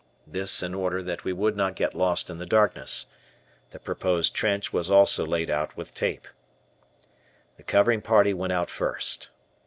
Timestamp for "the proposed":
3.69-4.33